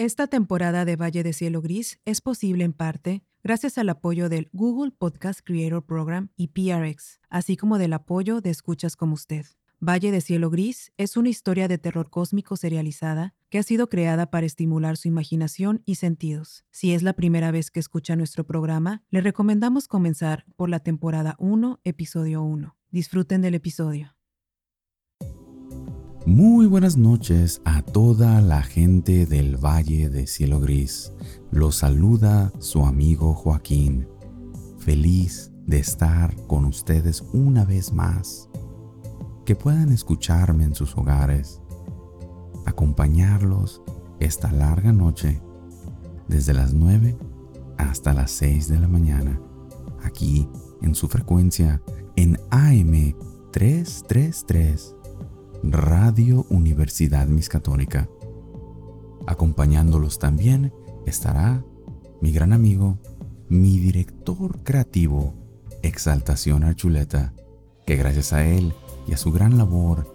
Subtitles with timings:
[0.00, 4.48] Esta temporada de Valle de Cielo Gris es posible en parte gracias al apoyo del
[4.54, 9.44] Google Podcast Creator Program y PRX, así como del apoyo de escuchas como usted.
[9.78, 14.30] Valle de Cielo Gris es una historia de terror cósmico serializada que ha sido creada
[14.30, 16.64] para estimular su imaginación y sentidos.
[16.70, 21.36] Si es la primera vez que escucha nuestro programa, le recomendamos comenzar por la temporada
[21.38, 22.74] 1, episodio 1.
[22.90, 24.14] Disfruten del episodio.
[26.26, 31.14] Muy buenas noches a toda la gente del Valle de Cielo Gris.
[31.50, 34.06] Los saluda su amigo Joaquín.
[34.78, 38.50] Feliz de estar con ustedes una vez más
[39.46, 41.62] que puedan escucharme en sus hogares,
[42.66, 43.82] acompañarlos
[44.20, 45.40] esta larga noche
[46.28, 47.16] desde las 9
[47.78, 49.40] hasta las 6 de la mañana,
[50.04, 50.46] aquí
[50.82, 51.82] en su frecuencia
[52.14, 53.14] en AM
[53.52, 54.96] 333,
[55.62, 58.08] Radio Universidad Miscatónica.
[59.26, 60.72] Acompañándolos también
[61.06, 61.62] estará
[62.20, 62.98] mi gran amigo,
[63.48, 65.34] mi director creativo,
[65.82, 67.34] Exaltación Archuleta,
[67.86, 68.72] que gracias a él
[69.06, 70.14] y a su gran labor,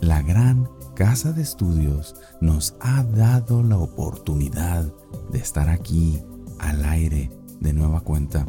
[0.00, 4.92] la gran casa de estudios nos ha dado la oportunidad
[5.30, 6.22] de estar aquí
[6.58, 8.46] al aire de nueva cuenta.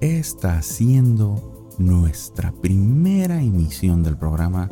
[0.00, 4.70] Esta siendo nuestra primera emisión del programa.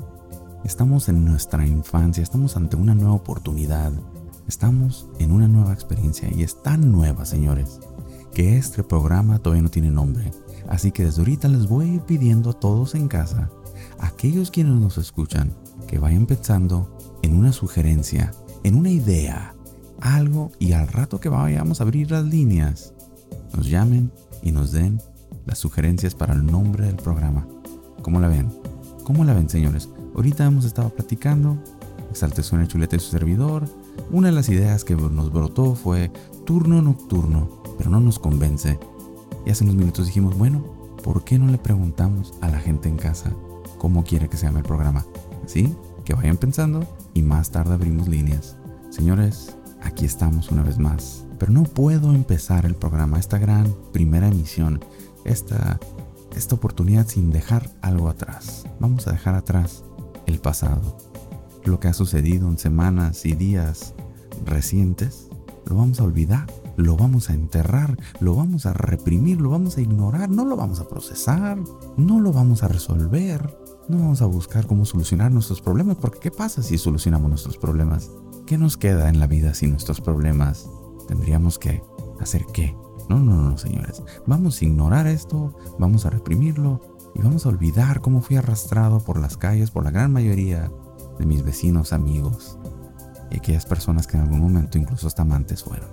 [0.65, 3.93] Estamos en nuestra infancia, estamos ante una nueva oportunidad,
[4.49, 7.81] estamos en una nueva experiencia y es tan nueva, señores,
[8.33, 10.31] que este programa todavía no tiene nombre.
[10.67, 13.51] Así que desde ahorita les voy a pidiendo a todos en casa
[13.99, 15.53] aquellos quienes nos escuchan
[15.87, 19.55] que vayan pensando en una sugerencia, en una idea,
[20.01, 22.95] algo y al rato que vayamos a abrir las líneas,
[23.55, 24.11] nos llamen
[24.43, 24.99] y nos den
[25.45, 27.47] las sugerencias para el nombre del programa.
[28.01, 28.51] ¿Cómo la ven?
[29.05, 29.91] ¿Cómo la ven, señores?
[30.15, 31.59] Ahorita hemos estado platicando,
[32.11, 33.65] Exaltación Chuleta y su servidor.
[34.11, 36.11] Una de las ideas que nos brotó fue
[36.45, 38.79] turno nocturno, pero no nos convence.
[39.45, 40.65] Y hace unos minutos dijimos, bueno,
[41.03, 43.33] ¿por qué no le preguntamos a la gente en casa
[43.85, 45.05] cómo quiere que se llame el programa.
[45.45, 48.57] Así que vayan pensando y más tarde abrimos líneas.
[48.89, 51.27] Señores, aquí estamos una vez más.
[51.39, 54.83] Pero no puedo empezar el programa, esta gran primera emisión,
[55.27, 55.79] esta,
[56.35, 58.65] esta oportunidad sin dejar algo atrás.
[58.81, 59.84] Vamos a dejar atrás
[60.27, 60.99] el pasado.
[61.65, 63.95] Lo que ha sucedido en semanas y días
[64.45, 65.29] recientes,
[65.67, 66.47] lo vamos a olvidar,
[66.77, 70.81] lo vamos a enterrar, lo vamos a reprimir, lo vamos a ignorar, no lo vamos
[70.81, 71.59] a procesar,
[71.97, 73.65] no lo vamos a resolver.
[73.87, 78.11] No vamos a buscar cómo solucionar nuestros problemas, porque ¿qué pasa si solucionamos nuestros problemas?
[78.47, 80.71] ¿Qué nos queda en la vida sin nuestros problemas?
[81.07, 81.83] Tendríamos que
[82.19, 82.75] hacer qué?
[83.11, 84.03] No, no, no, señores.
[84.27, 86.81] Vamos a ignorar esto, vamos a reprimirlo
[87.15, 90.71] y vamos a olvidar cómo fui arrastrado por las calles por la gran mayoría
[91.19, 92.59] de mis vecinos, amigos
[93.31, 95.89] y aquellas personas que en algún momento incluso hasta amantes fueron.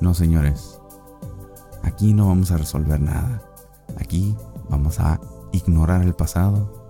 [0.00, 0.80] No, señores.
[1.82, 3.42] Aquí no vamos a resolver nada.
[4.00, 4.36] Aquí
[4.68, 5.20] vamos a
[5.52, 6.88] ignorar el pasado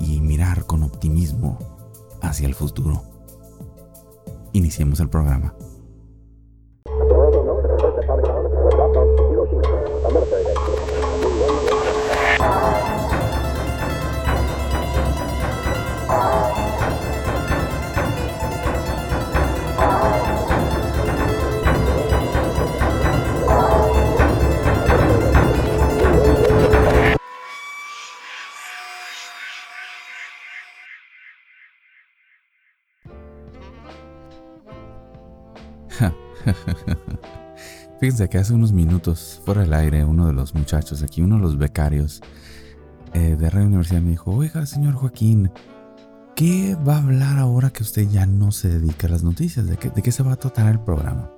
[0.00, 1.58] y mirar con optimismo
[2.20, 3.02] hacia el futuro.
[4.52, 5.54] Iniciemos el programa.
[38.06, 41.42] Fíjense que hace unos minutos, fuera del aire, uno de los muchachos aquí, uno de
[41.42, 42.22] los becarios
[43.14, 45.50] eh, de Radio Universidad me dijo, oiga, señor Joaquín,
[46.36, 49.66] ¿qué va a hablar ahora que usted ya no se dedica a las noticias?
[49.66, 51.32] ¿De qué, de qué se va a tratar el programa?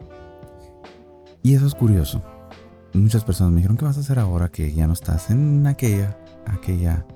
[1.42, 2.22] Y eso es curioso.
[2.92, 6.18] Muchas personas me dijeron, ¿qué vas a hacer ahora que ya no estás en aquella,
[6.44, 7.06] aquella,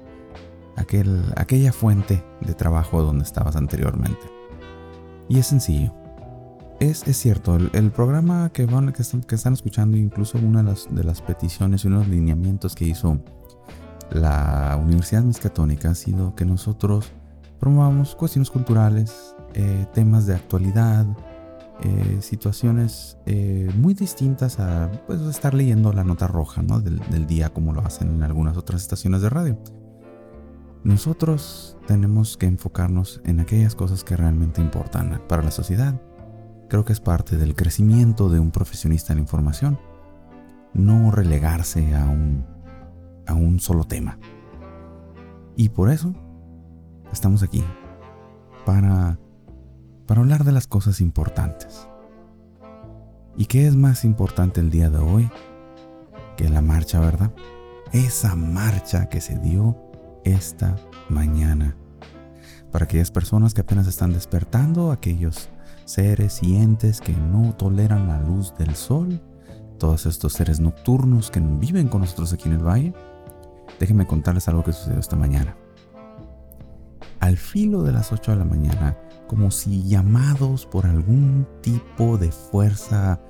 [0.77, 4.31] aquel, aquella fuente de trabajo donde estabas anteriormente?
[5.29, 5.93] Y es sencillo
[6.91, 11.23] es, cierto, el, programa que, van, que, están, escuchando, incluso una de las, de las
[11.23, 13.21] peticiones y unos lineamientos que hizo
[14.11, 17.13] la Universidad Miscatónica ha sido que nosotros
[17.61, 21.07] promovamos cuestiones culturales, eh, temas de actualidad,
[21.83, 27.51] eh, situaciones eh, muy distintas a pues, estar leyendo la nota roja del, del, día
[27.51, 29.59] como lo hacen en algunas otras estaciones de radio.
[30.83, 36.01] Nosotros tenemos que enfocarnos en aquellas cosas que realmente importan para la sociedad
[36.73, 39.79] creo que es parte del crecimiento de un profesionista en información.
[40.73, 42.47] No relegarse a un,
[43.27, 44.19] a un solo tema.
[45.55, 46.15] Y por eso
[47.13, 47.63] estamos aquí,
[48.65, 49.19] para,
[50.07, 51.87] para hablar de las cosas importantes.
[53.37, 55.31] ¿Y qué es más importante el día de hoy
[56.39, 57.35] que la marcha, verdad?
[57.93, 59.77] Esa marcha que se dio
[60.25, 60.77] esta
[61.11, 61.77] mañana.
[62.71, 65.51] Para aquellas personas que apenas están despertando, aquellos
[65.85, 69.21] seres y entes que no toleran la luz del sol,
[69.79, 72.95] todos estos seres nocturnos que viven con nosotros aquí en el valle,
[73.81, 75.57] déjenme contarles algo que sucedió esta mañana.
[77.21, 78.97] Al filo de las 8 de la mañana,
[79.27, 83.21] como si llamados por algún tipo de fuerza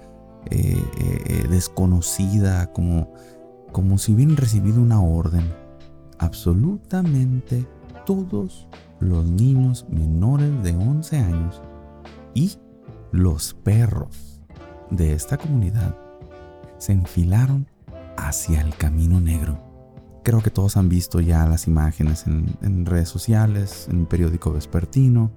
[0.50, 3.12] eh, eh, eh, desconocida, como,
[3.70, 5.44] como si hubieran recibido una orden,
[6.18, 7.66] absolutamente
[8.04, 8.68] todos
[8.98, 11.62] los niños menores de 11 años
[12.34, 12.58] y
[13.12, 14.42] los perros
[14.90, 15.96] de esta comunidad
[16.78, 17.66] se enfilaron
[18.16, 19.58] hacia el camino negro.
[20.24, 25.32] Creo que todos han visto ya las imágenes en, redes sociales, en periódico vespertino,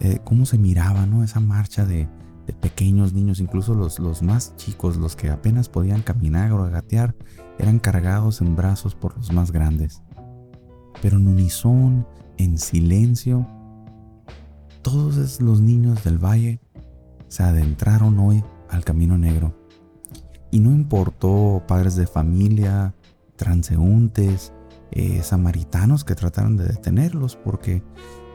[0.00, 1.24] eh, cómo se miraba ¿no?
[1.24, 2.08] esa marcha de,
[2.60, 7.14] pequeños niños, incluso los, los más chicos, los que apenas podían caminar o gatear,
[7.58, 10.02] eran cargados en brazos por los más grandes.
[11.00, 13.46] Pero en unison, en silencio,
[14.82, 16.60] todos los niños del valle
[17.28, 19.54] se adentraron hoy al camino negro.
[20.50, 22.94] Y no importó padres de familia,
[23.36, 24.52] transeúntes,
[24.90, 27.82] eh, samaritanos que trataron de detenerlos porque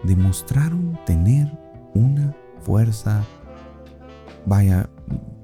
[0.03, 1.51] demostraron tener
[1.93, 3.23] una fuerza,
[4.45, 4.89] vaya,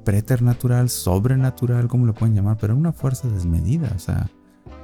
[0.03, 3.91] preternatural, sobrenatural, como lo pueden llamar, pero una fuerza desmedida.
[3.95, 4.29] O sea,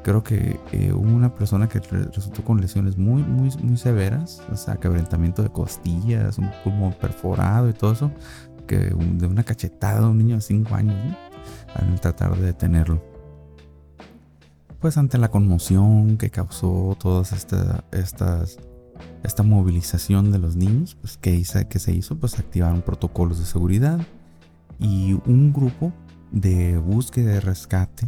[0.03, 4.55] creo que eh, hubo una persona que resultó con lesiones muy, muy, muy severas, o
[4.55, 8.11] sea, quebrantamiento de costillas, un pulmón perforado y todo eso,
[8.67, 10.95] que de una cachetada de un niño de 5 años,
[11.75, 13.01] al tratar de detenerlo.
[14.79, 18.57] Pues ante la conmoción que causó toda esta, estas,
[19.23, 22.17] esta movilización de los niños, pues ¿qué, hizo, que se hizo?
[22.17, 23.99] Pues activaron protocolos de seguridad
[24.79, 25.91] y un grupo
[26.31, 28.07] de búsqueda y rescate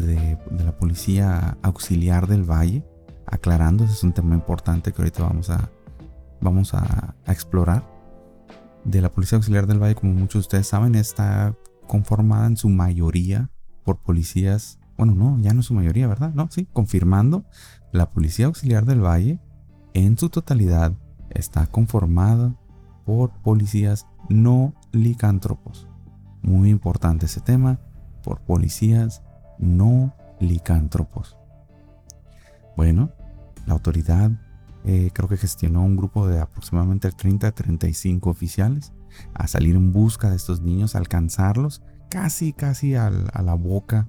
[0.00, 2.84] de, la Policía Auxiliar del Valle,
[3.26, 5.70] aclarando, ese es un tema importante que ahorita vamos a,
[6.40, 7.84] vamos a, explorar.
[8.84, 11.56] De la Policía Auxiliar del Valle, como muchos de ustedes saben, está
[11.88, 13.50] conformada en su mayoría
[13.84, 16.32] por policías, bueno, no, ya no es su mayoría, ¿verdad?
[16.34, 17.44] No, sí, confirmando,
[17.92, 19.40] la Policía Auxiliar del Valle
[19.94, 20.92] en su totalidad
[21.30, 22.54] está conformada
[23.04, 25.88] por policías no licántropos.
[26.42, 27.80] Muy importante ese tema,
[28.22, 29.22] por policías
[29.58, 31.36] no licántropos.
[32.76, 33.10] Bueno,
[33.66, 34.30] la autoridad
[34.84, 38.92] eh, creo que gestionó un grupo de aproximadamente 30 a 35 oficiales
[39.34, 44.08] a salir en busca de estos niños, alcanzarlos casi, casi a la boca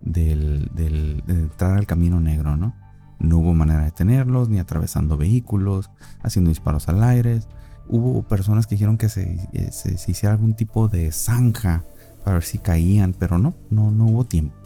[0.00, 2.74] del, de entrar al camino negro, ¿no?
[3.18, 5.90] No hubo manera de detenerlos, ni atravesando vehículos,
[6.22, 7.40] haciendo disparos al aire.
[7.88, 11.84] Hubo personas que dijeron que se, eh, se, se hiciera algún tipo de zanja
[12.24, 14.63] para ver si caían, pero no, no, no hubo tiempo.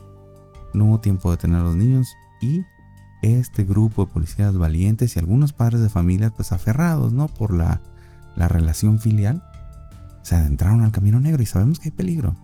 [0.74, 2.64] No hubo tiempo de tener a los niños y
[3.22, 7.28] este grupo de policías valientes y algunos padres de familia pues aferrados, ¿no?
[7.28, 7.80] Por la,
[8.36, 9.42] relación filial,
[10.22, 12.36] se adentraron al camino negro y sabemos que hay peligro.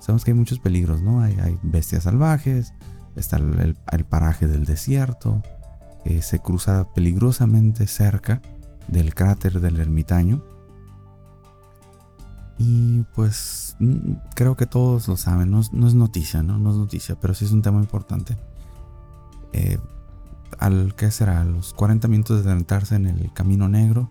[0.00, 1.20] Sabemos que hay muchos peligros, ¿no?
[1.20, 2.72] Hay, hay bestias salvajes,
[3.14, 5.42] está el, paraje del desierto,
[6.06, 8.40] eh, se cruza peligrosamente cerca
[8.86, 10.42] del cráter del ermitaño
[12.58, 16.58] y pues mm, creo que todos lo saben, no, es noticia, ¿no?
[16.58, 18.36] No es noticia, pero sí es un tema importante.
[19.52, 19.78] Eh,
[20.58, 24.10] al que será, a los 40 minutos de adentrarse en el Camino Negro,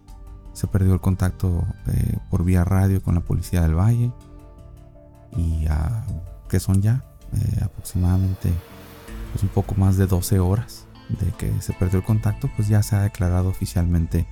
[0.54, 4.12] se perdió el contacto eh, por vía radio con la policía del Valle.
[5.36, 5.68] Y
[6.50, 8.51] que son ya eh, aproximadamente
[9.32, 12.82] pues un poco más de 12 horas de que se perdió el contacto, pues ya
[12.82, 14.25] se ha declarado oficialmente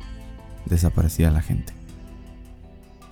[0.65, 1.73] desaparecida la gente.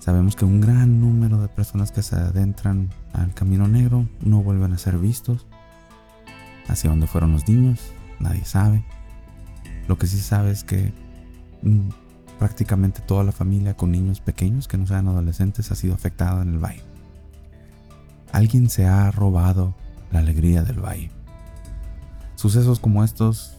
[0.04, 4.74] Sabemos que un gran número de personas que se adentran al camino negro no vuelven
[4.74, 5.46] a ser vistos.
[6.68, 7.80] Hacia dónde fueron los niños,
[8.20, 8.84] nadie sabe.
[9.88, 10.92] Lo que sí sabe es que
[11.62, 11.88] mm,
[12.38, 16.50] prácticamente toda la familia con niños pequeños que no sean adolescentes ha sido afectada en
[16.50, 16.82] el valle.
[18.30, 19.74] Alguien se ha robado
[20.12, 21.10] la alegría del valle.
[22.34, 23.56] Sucesos como estos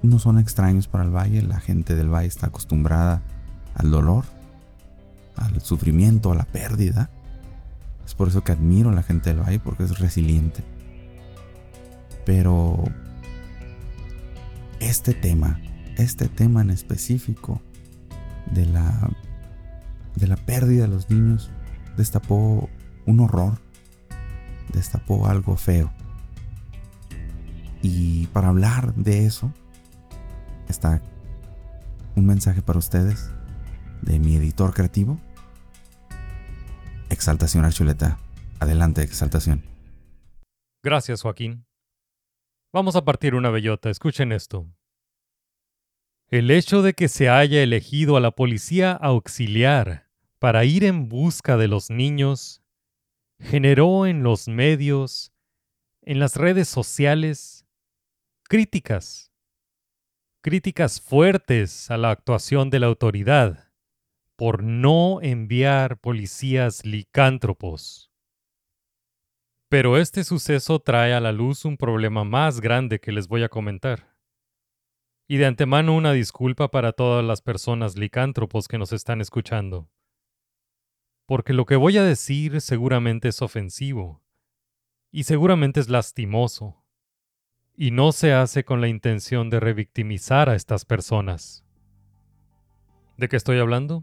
[0.00, 3.20] no son extraños para el valle, la gente del valle está acostumbrada
[3.74, 4.38] al dolor
[5.60, 7.10] sufrimiento, a la pérdida.
[8.04, 10.64] Es por eso que admiro a la gente del valle, porque es resiliente.
[12.24, 12.84] Pero
[14.80, 15.60] este tema,
[15.96, 17.60] este tema en específico
[18.52, 19.10] de la,
[20.16, 21.50] de la pérdida de los niños,
[21.96, 22.68] destapó
[23.06, 23.60] un horror,
[24.72, 25.92] destapó algo feo.
[27.82, 29.52] Y para hablar de eso,
[30.68, 31.00] está
[32.16, 33.30] un mensaje para ustedes
[34.02, 35.18] de mi editor creativo,
[37.20, 38.18] Exaltación Archuleta.
[38.60, 39.62] Adelante, Exaltación.
[40.82, 41.66] Gracias, Joaquín.
[42.72, 43.90] Vamos a partir una bellota.
[43.90, 44.66] Escuchen esto.
[46.28, 50.08] El hecho de que se haya elegido a la policía auxiliar
[50.38, 52.62] para ir en busca de los niños
[53.38, 55.34] generó en los medios,
[56.00, 57.66] en las redes sociales,
[58.44, 59.30] críticas.
[60.40, 63.69] Críticas fuertes a la actuación de la autoridad
[64.40, 68.10] por no enviar policías licántropos.
[69.68, 73.50] Pero este suceso trae a la luz un problema más grande que les voy a
[73.50, 74.16] comentar.
[75.28, 79.90] Y de antemano una disculpa para todas las personas licántropos que nos están escuchando.
[81.26, 84.22] Porque lo que voy a decir seguramente es ofensivo.
[85.12, 86.82] Y seguramente es lastimoso.
[87.76, 91.62] Y no se hace con la intención de revictimizar a estas personas.
[93.18, 94.02] ¿De qué estoy hablando?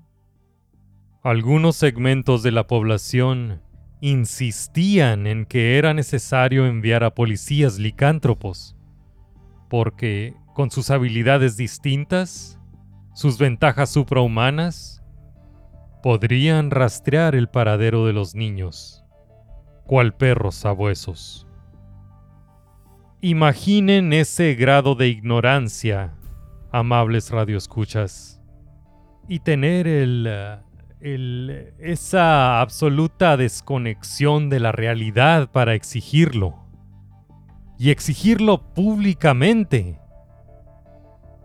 [1.23, 3.61] Algunos segmentos de la población
[4.01, 8.77] insistían en que era necesario enviar a policías licántropos,
[9.69, 12.59] porque con sus habilidades distintas,
[13.13, 15.03] sus ventajas suprahumanas,
[16.03, 19.03] podrían rastrear el paradero de los niños,
[19.85, 21.47] cual perros sabuesos.
[23.21, 26.13] Imaginen ese grado de ignorancia,
[26.71, 28.39] amables radioescuchas,
[29.27, 30.27] y tener el,
[30.99, 36.55] esa absoluta desconexión de la realidad para exigirlo,
[37.77, 39.99] y exigirlo públicamente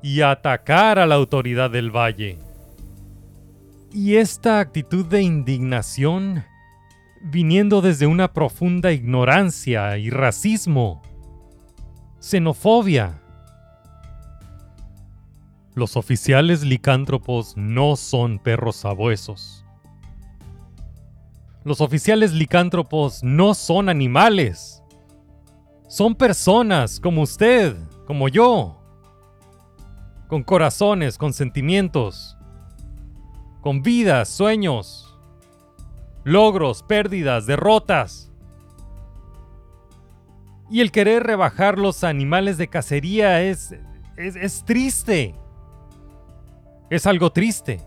[0.02, 2.38] y atacar a la autoridad del valle.
[3.92, 6.44] Y esta actitud de indignación,
[7.23, 11.02] viniendo desde una profunda ignorancia y racismo,
[12.18, 13.22] xenofobia.
[15.75, 19.64] Los oficiales licántropos no son perros sabuesos.
[21.64, 24.83] Los oficiales licántropos no son animales.
[25.88, 27.76] Son personas como usted,
[28.07, 28.83] como yo
[30.33, 32.38] con corazones, con sentimientos,
[33.61, 35.19] con vidas, sueños,
[36.25, 38.33] logros, pérdidas, derrotas.
[40.71, 43.75] Y el querer rebajar los animales de cacería es,
[44.17, 45.35] es, es triste.
[46.91, 47.81] Es algo triste.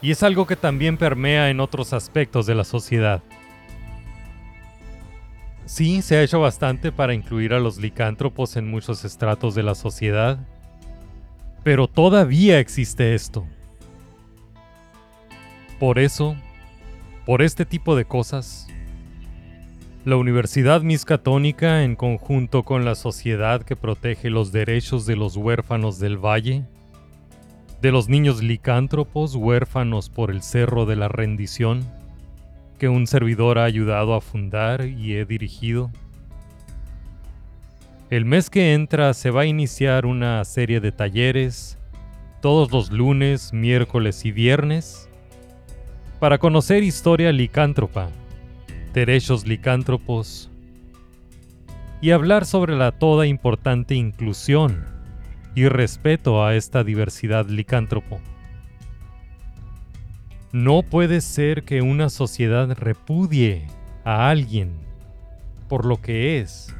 [0.00, 3.22] Y es algo que también permea en otros aspectos de la sociedad.
[5.64, 9.74] Sí, se ha hecho bastante para incluir a los licántropos en muchos estratos de la
[9.74, 10.38] sociedad,
[11.62, 13.46] pero todavía existe esto.
[15.78, 16.36] Por eso,
[17.24, 18.66] por este tipo de cosas,
[20.04, 26.00] la Universidad Miscatónica, en conjunto con la sociedad que protege los derechos de los huérfanos
[26.00, 26.64] del valle,
[27.80, 31.84] de los niños licántropos huérfanos por el Cerro de la Rendición,
[32.80, 35.92] que un servidor ha ayudado a fundar y he dirigido.
[38.10, 41.78] El mes que entra se va a iniciar una serie de talleres
[42.40, 45.08] todos los lunes, miércoles y viernes
[46.18, 48.08] para conocer historia licántropa,
[48.92, 50.50] derechos licántropos
[52.00, 54.84] y hablar sobre la toda importante inclusión
[55.54, 58.20] y respeto a esta diversidad licántropo.
[60.52, 63.66] No puede ser que una sociedad repudie
[64.04, 64.72] a alguien
[65.68, 66.74] por lo que es,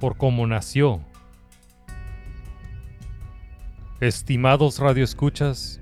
[0.00, 1.02] por cómo nació.
[4.00, 5.80] Estimados radioescuchas,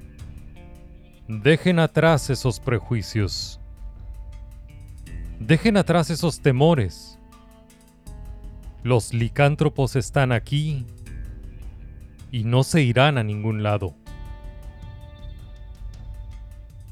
[1.28, 3.60] dejen atrás esos prejuicios.
[5.40, 7.18] Dejen atrás esos temores.
[8.82, 10.84] Los licántropos están aquí
[12.30, 13.94] y no se irán a ningún lado.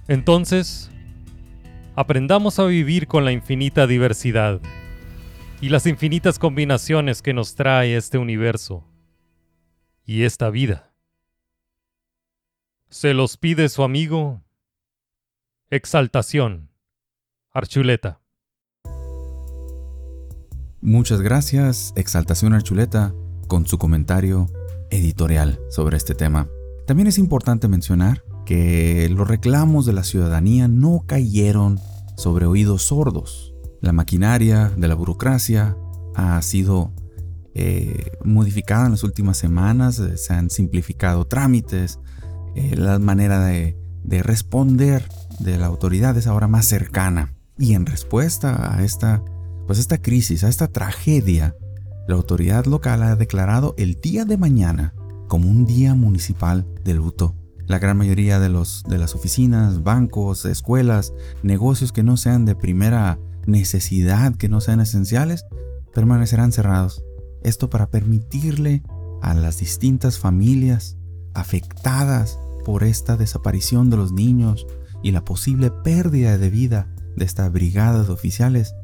[0.09, 0.91] Entonces,
[1.95, 4.63] aprendamos a vivir con la infinita diversidad
[5.61, 8.83] y las infinitas combinaciones que nos trae este universo
[10.07, 10.95] y esta vida.
[12.89, 14.43] Se los pide su amigo
[15.69, 16.71] Exaltación,
[17.51, 18.23] Archuleta.
[20.81, 23.13] Muchas gracias, Exaltación Archuleta,
[23.49, 24.47] con su comentario
[24.91, 26.49] editorial sobre este tema.
[26.87, 31.81] También es importante mencionar que los reclamos de la ciudadanía no cayeron
[32.17, 33.55] sobre oídos sordos.
[33.81, 35.77] La maquinaria de la burocracia
[36.15, 36.93] ha sido
[37.55, 41.99] eh, modificada en las últimas semanas, eh, se han simplificado trámites,
[42.55, 45.09] eh, la manera de, de responder
[45.41, 47.35] de la autoridad es ahora más cercana.
[47.59, 49.25] Y en respuesta a esta,
[49.69, 51.55] pues esta crisis, a esta tragedia,
[52.09, 54.95] la autoridad local ha declarado el día de mañana
[55.29, 61.13] como un día municipal de luto La gran mayoría de, de las oficinas, bancos, escuelas,
[61.43, 65.45] negocios que no sean de primera necesidad, que no sean esenciales,
[65.93, 67.05] permanecerán cerrados.
[67.43, 68.83] Esto para permitirle
[69.21, 70.97] a las distintas familias
[71.35, 74.67] afectadas por esta desaparición de los niños
[75.03, 78.75] y la posible pérdida de vida de esta brigada de oficiales,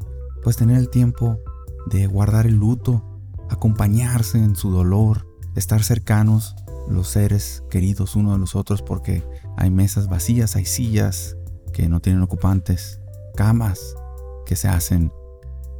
[0.44, 1.40] pues tener el tiempo
[1.86, 3.02] de guardar el luto,
[3.50, 6.54] acompañarse en su dolor, estar cercanos
[6.88, 11.36] los seres queridos uno de los otros porque hay mesas vacías, hay sillas
[11.72, 13.00] que no tienen ocupantes,
[13.34, 13.96] camas
[14.44, 15.10] que se hacen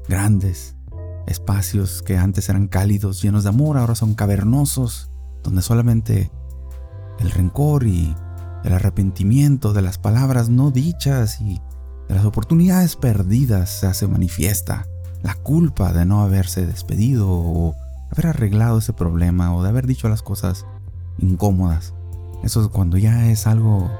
[0.08, 0.76] grandes,
[1.26, 5.10] espacios que antes eran cálidos, llenos de amor, ahora son cavernosos,
[5.42, 6.30] donde solamente
[7.18, 8.14] el rencor y
[8.64, 11.60] el arrepentimiento de las palabras no dichas y
[12.08, 14.86] de las oportunidades perdidas se hace manifiesta.
[15.22, 17.74] La culpa de no haberse despedido o
[18.10, 20.66] haber arreglado ese problema o de haber dicho las cosas
[21.18, 21.94] incómodas.
[22.42, 23.90] Eso es cuando ya es algo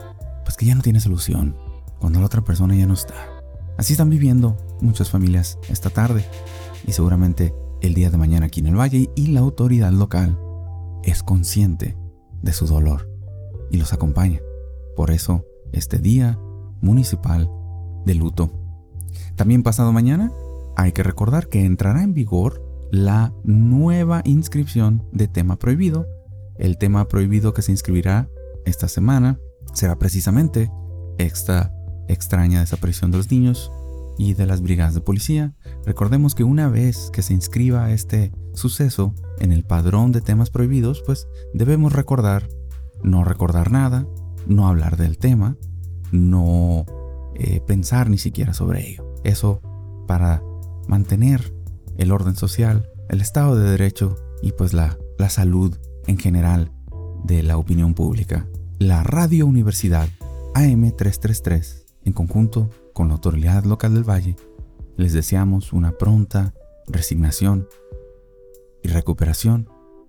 [0.44, 1.56] pues que ya no tiene solución,
[1.98, 3.14] cuando la otra persona ya no está.
[3.78, 6.26] Así están viviendo muchas familias esta tarde
[6.86, 10.38] y seguramente el día de mañana aquí en el valle y la autoridad local
[11.02, 11.96] es consciente
[12.42, 13.10] de su dolor
[13.70, 14.40] y los acompaña.
[14.94, 16.38] Por eso, este día
[16.80, 17.50] municipal
[18.04, 18.52] de luto.
[19.36, 20.32] También pasado mañana,
[20.76, 26.06] hay que recordar que entrará en vigor la nueva inscripción de tema prohibido.
[26.56, 28.28] El tema prohibido que se inscribirá
[28.64, 29.38] esta semana
[29.72, 30.70] será precisamente
[31.18, 31.72] esta
[32.08, 33.72] extraña desaparición de los niños
[34.18, 35.54] y de las brigadas de policía.
[35.84, 41.02] Recordemos que una vez que se inscriba este suceso en el padrón de temas prohibidos,
[41.04, 42.48] pues debemos recordar
[43.02, 44.06] no recordar nada,
[44.46, 45.56] no hablar del tema,
[46.10, 46.86] no
[47.34, 49.14] eh, pensar ni siquiera sobre ello.
[49.24, 49.60] Eso
[50.06, 50.42] para
[50.88, 51.54] mantener
[51.96, 55.76] el orden social, el Estado de Derecho y pues la, la salud
[56.06, 56.72] en general
[57.24, 58.46] de la opinión pública.
[58.78, 60.08] La Radio Universidad
[60.54, 64.36] AM333, en conjunto con la Autoridad Local del Valle,
[64.96, 66.54] les deseamos una pronta
[66.86, 67.66] resignación
[68.82, 69.68] y recuperación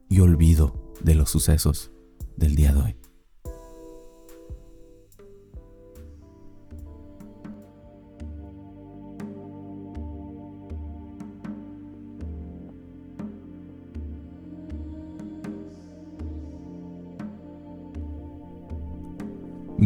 [0.09, 1.91] y olvido de los sucesos
[2.35, 3.04] del día de hoy.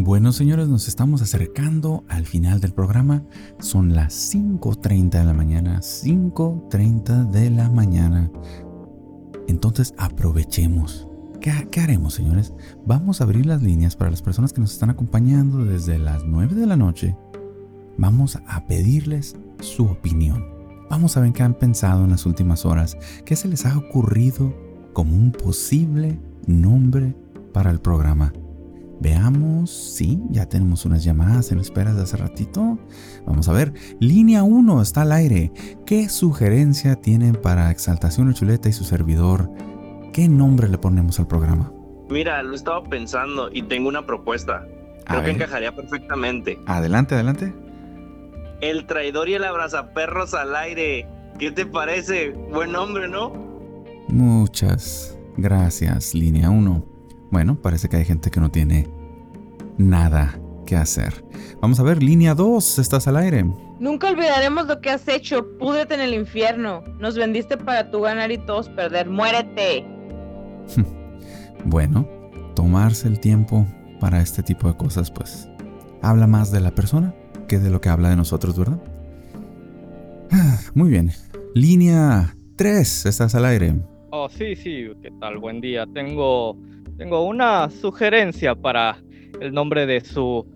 [0.02, 3.22] Bueno, señores, nos estamos acercando al final del programa.
[3.58, 5.80] Son las 5.30 de la mañana.
[5.80, 8.30] 5.30 de la mañana.
[9.46, 11.06] Entonces aprovechemos
[11.40, 12.54] ¿Qué, haremos, señores?
[12.86, 16.54] Vamos a abrir las líneas para las personas que nos están acompañando desde las 9
[16.54, 17.14] de la noche.
[17.98, 20.46] Vamos a pedirles su opinión.
[20.88, 24.54] Vamos a ver qué han pensado en las últimas horas, qué se les ha ocurrido
[24.94, 27.14] como un posible nombre
[27.52, 28.32] para el programa.
[29.00, 32.78] Veamos, sí, ya tenemos unas llamadas en espera de hace ratito.
[33.24, 35.52] Vamos a ver, línea 1 está al aire.
[35.86, 39.50] ¿Qué sugerencia tienen para Exaltación Chuleta y su servidor?
[40.12, 41.72] ¿Qué nombre le ponemos al programa?
[42.10, 44.66] Mira, lo estaba pensando y tengo una propuesta.
[45.06, 46.58] Creo que encajaría perfectamente.
[46.66, 47.54] Adelante, adelante.
[48.60, 51.08] El traidor y el abrazaperros al aire.
[51.38, 52.30] ¿Qué te parece?
[52.52, 53.32] Buen nombre, ¿no?
[54.08, 56.89] Muchas gracias, línea 1.
[57.30, 58.88] Bueno, parece que hay gente que no tiene
[59.78, 61.24] nada que hacer.
[61.60, 63.44] Vamos a ver, línea 2, estás al aire.
[63.78, 65.56] Nunca olvidaremos lo que has hecho.
[65.58, 66.82] Púdrete en el infierno.
[66.98, 69.08] Nos vendiste para tú ganar y todos perder.
[69.08, 69.86] Muérete.
[71.64, 72.06] bueno,
[72.54, 73.66] tomarse el tiempo
[74.00, 75.48] para este tipo de cosas, pues,
[76.02, 77.14] habla más de la persona
[77.46, 78.80] que de lo que habla de nosotros, ¿verdad?
[80.74, 81.10] Muy bien.
[81.54, 83.74] Línea 3, estás al aire.
[84.10, 85.38] Oh, sí, sí, ¿qué tal?
[85.38, 85.84] Buen día.
[85.92, 86.56] Tengo,
[87.00, 88.98] tengo una sugerencia para
[89.40, 90.46] el nombre de su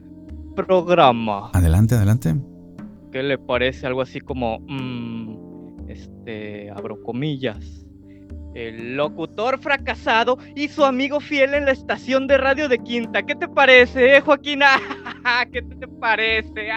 [0.55, 1.49] programa.
[1.55, 2.35] Adelante, adelante.
[3.11, 7.87] ¿Qué le parece algo así como, mm, este, abro comillas,
[8.55, 13.23] el locutor fracasado y su amigo fiel en la estación de radio de Quinta.
[13.23, 14.61] ¿Qué te parece, eh, Joaquín?
[15.51, 16.69] ¿Qué te parece?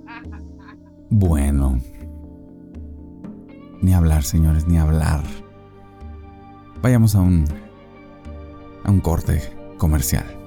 [1.10, 1.80] bueno.
[3.82, 5.22] Ni hablar, señores, ni hablar.
[6.82, 7.44] Vayamos a un
[8.84, 10.39] a un corte comercial.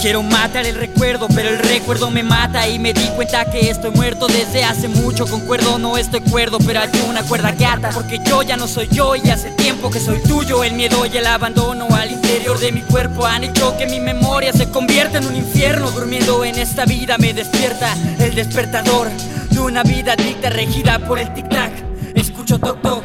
[0.00, 3.90] Quiero matar el recuerdo, pero el recuerdo me mata y me di cuenta que estoy
[3.90, 5.26] muerto desde hace mucho.
[5.26, 7.90] Concuerdo, no estoy cuerdo, pero hay una cuerda que ata.
[7.90, 10.62] Porque yo ya no soy yo y hace tiempo que soy tuyo.
[10.62, 14.52] El miedo y el abandono al interior de mi cuerpo han hecho que mi memoria
[14.52, 15.90] se convierta en un infierno.
[15.90, 19.08] Durmiendo en esta vida me despierta el despertador
[19.50, 21.72] de una vida dicta regida por el tic-tac.
[22.14, 23.02] Escucho toc toc,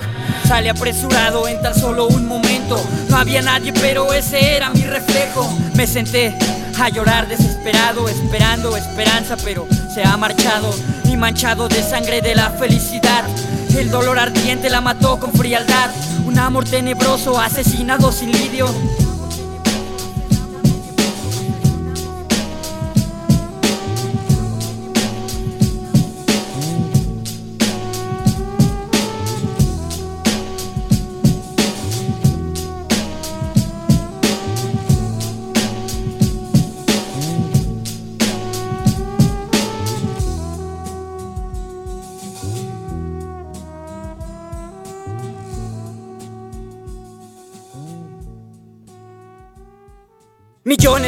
[0.48, 2.80] sale apresurado en tan solo un momento.
[3.10, 5.50] No había nadie, pero ese era mi reflejo.
[5.74, 6.36] Me senté
[6.82, 10.74] a llorar desesperado, esperando esperanza, pero se ha marchado
[11.06, 13.24] y manchado de sangre de la felicidad.
[13.78, 15.92] El dolor ardiente la mató con frialdad.
[16.26, 18.66] Un amor tenebroso, asesinado sin lidio.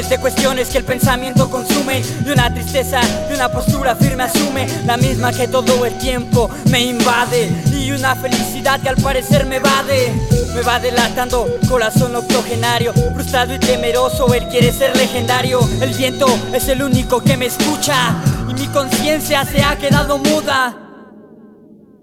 [0.04, 4.68] Millones de cuestiones que el pensamiento consume Y una tristeza y una postura firme asume
[4.86, 9.58] La misma que todo el tiempo me invade Y una felicidad que al parecer me
[9.58, 10.12] evade
[10.54, 16.68] Me va delatando corazón octogenario Frustrado y temeroso, él quiere ser legendario El viento es
[16.68, 18.16] el único que me escucha
[18.50, 20.80] Y mi conciencia se ha quedado muda.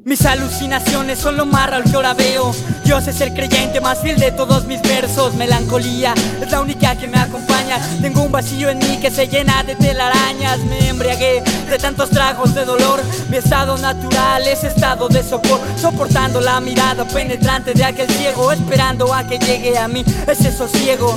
[0.04, 4.18] Mis alucinaciones son lo más real que ahora veo Dios es el creyente más fiel
[4.18, 7.49] de todos mis versos Melancolía es la única que me acompaña
[8.00, 10.58] Tengo un vacío en mí que se llena de telarañas.
[10.60, 13.00] Me embriagué de tantos tragos de dolor.
[13.28, 15.60] Mi estado natural es estado de sopor.
[15.80, 21.16] Soportando la mirada penetrante de aquel ciego Esperando a que llegue a mí ese sosiego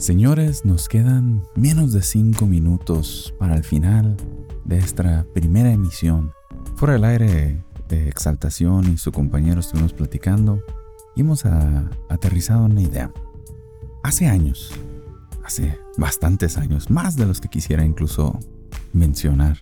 [0.00, 4.16] Señores, nos quedan menos de 5 minutos para el final
[4.64, 6.32] de esta primera emisión.
[6.76, 10.64] Fuera del aire de Exaltación y su compañero estuvimos platicando
[11.14, 13.12] y hemos aterrizado en una idea.
[14.02, 14.72] Hace años,
[15.44, 18.38] hace bastantes años, más de los que quisiera incluso
[18.94, 19.58] mencionar,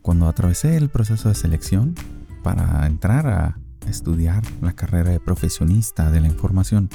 [0.00, 1.94] cuando atravesé el proceso de selección
[2.42, 6.88] para entrar a estudiar la carrera de profesionista de la información,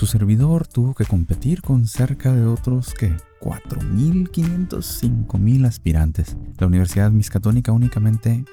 [0.00, 6.38] su servidor tuvo que competir con cerca de otros que 4.500, 5.000 aspirantes.
[6.56, 8.46] La Universidad Miscatónica únicamente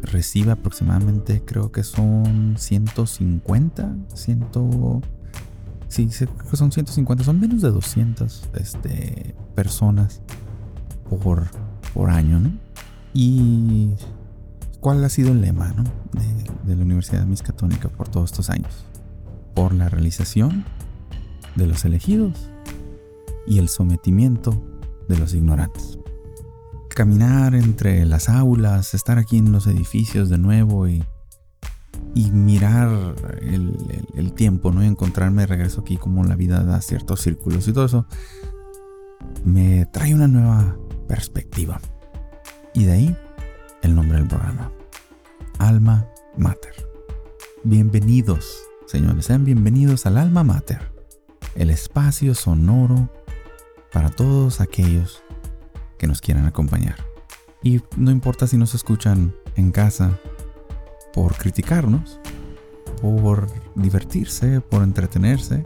[0.00, 4.46] recibe aproximadamente, creo que son 150, 100,
[5.88, 10.22] sí, creo que son 150, son menos de 200 este, personas
[11.10, 11.48] por,
[11.94, 12.52] por año, ¿no?
[13.12, 13.90] Y
[14.78, 15.82] cuál ha sido el lema ¿no?
[15.82, 18.86] de, de la Universidad Miscatónica por todos estos años.
[19.52, 20.64] Por la realización
[21.56, 22.50] de los elegidos
[23.46, 24.62] y el sometimiento
[25.08, 25.98] de los ignorantes.
[26.88, 31.02] Caminar entre las aulas, estar aquí en los edificios de nuevo y,
[32.14, 34.82] y mirar el, tiempo, ¿no?
[34.82, 38.06] Encontrarme de regreso aquí como la vida da ciertos círculos y todo eso,
[39.44, 40.76] me trae una nueva
[41.08, 41.80] perspectiva.
[42.74, 43.16] Y de ahí
[43.82, 44.70] el nombre del programa.
[45.58, 46.88] Alma Mater.
[47.64, 50.92] Bienvenidos, señores, sean bienvenidos al Alma Mater
[51.54, 53.08] el espacio sonoro
[53.92, 55.22] para todos aquellos
[55.98, 56.96] que nos quieran acompañar.
[57.62, 60.18] Y no importa si nos escuchan en casa
[61.12, 62.18] por criticarnos,
[63.00, 65.62] por divertirse, por entretenerse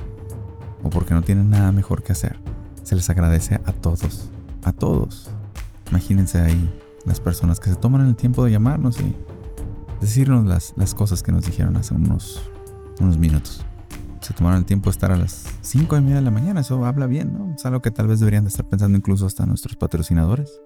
[0.82, 2.38] o porque no tienen nada mejor que hacer.
[2.82, 4.30] Se les agradece a todos,
[4.64, 5.30] a todos.
[5.90, 6.70] Imagínense ahí
[7.04, 9.14] las personas que se toman el tiempo de llamarnos y
[10.00, 12.42] decirnos las, las cosas que nos dijeron hace unos,
[13.00, 13.65] unos minutos
[14.26, 16.62] se tomaron el tiempo de estar a las 5 y media de la mañana.
[16.62, 17.54] Eso habla bien, ¿no?
[17.54, 20.60] Es algo que tal vez deberían de estar pensando incluso hasta nuestros patrocinadores.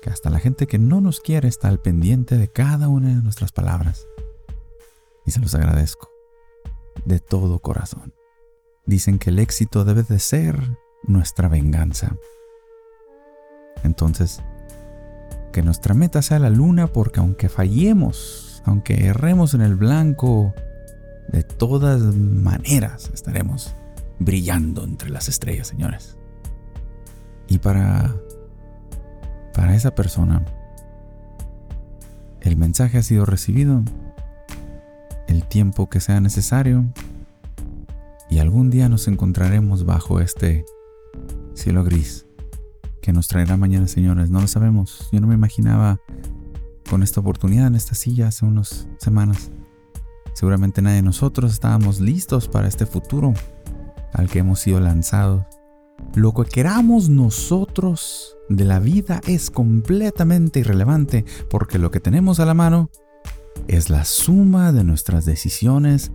[0.00, 3.16] Que hasta la gente que no nos quiere está al pendiente de cada una de
[3.16, 4.06] nuestras palabras.
[5.26, 6.08] Y se los agradezco
[7.04, 8.14] de todo corazón.
[8.86, 12.16] Dicen que el éxito debe de ser nuestra venganza.
[13.82, 14.40] Entonces,
[15.52, 20.54] que nuestra meta sea la luna porque aunque fallemos, aunque erremos en el blanco,
[21.28, 23.74] de todas maneras estaremos
[24.18, 26.16] brillando entre las estrellas, señores.
[27.48, 28.14] Y para
[29.54, 30.44] para esa persona
[32.40, 33.82] el mensaje ha sido recibido,
[35.26, 36.84] el tiempo que sea necesario
[38.30, 40.64] y algún día nos encontraremos bajo este
[41.54, 42.26] cielo gris
[43.02, 44.30] que nos traerá mañana, señores.
[44.30, 45.08] No lo sabemos.
[45.12, 46.00] Yo no me imaginaba
[46.88, 49.50] con esta oportunidad en esta silla hace unas semanas.
[50.38, 53.34] Seguramente nadie de nosotros estábamos listos para este futuro
[54.12, 55.44] al que hemos sido lanzados.
[56.14, 62.46] Lo que queramos nosotros de la vida es completamente irrelevante porque lo que tenemos a
[62.46, 62.88] la mano
[63.66, 66.12] es la suma de nuestras decisiones,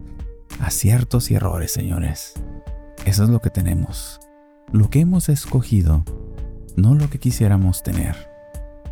[0.62, 2.32] aciertos y errores, señores.
[3.04, 4.22] Eso es lo que tenemos.
[4.72, 6.06] Lo que hemos escogido,
[6.78, 8.16] no lo que quisiéramos tener.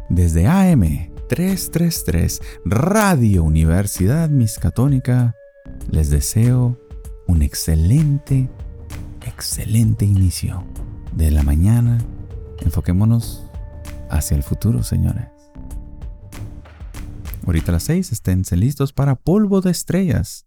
[0.10, 5.34] Desde AM 333 Radio Universidad Miscatónica,
[5.90, 6.78] les deseo
[7.26, 8.50] un excelente,
[9.26, 10.66] excelente inicio
[11.16, 12.00] de la mañana.
[12.60, 13.50] Enfoquémonos
[14.10, 15.30] hacia el futuro, señores.
[17.46, 20.44] Ahorita a las 6 esténse listos para Polvo de Estrellas,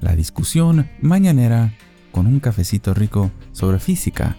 [0.00, 1.74] la discusión mañanera
[2.12, 4.36] con un cafecito rico sobre física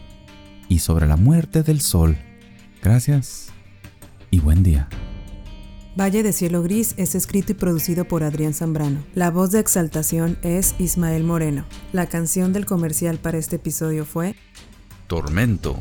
[0.69, 2.15] y sobre la muerte del sol.
[2.81, 3.49] Gracias
[4.31, 4.87] y buen día.
[5.95, 9.03] Valle de Cielo Gris es escrito y producido por Adrián Zambrano.
[9.13, 11.65] La voz de exaltación es Ismael Moreno.
[11.91, 14.33] La canción del comercial para este episodio fue
[15.05, 15.77] Tormento,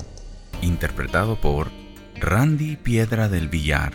[0.60, 1.70] interpretado por
[2.20, 3.94] Randy Piedra del Villar,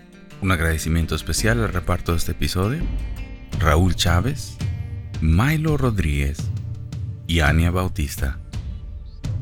[0.46, 2.84] Un agradecimiento especial al reparto de este episodio,
[3.58, 4.58] Raúl Chávez,
[5.20, 6.38] Milo Rodríguez
[7.26, 8.38] y Ania Bautista.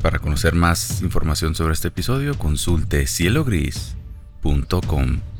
[0.01, 5.32] Para conocer más información sobre este episodio, consulte cielogris.com.